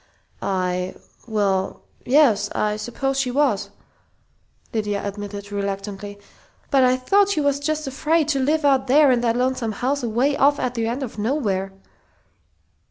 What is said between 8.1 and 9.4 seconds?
to live out there in that